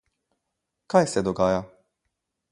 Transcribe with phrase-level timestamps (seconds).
[0.93, 1.59] Kaj se dogaja?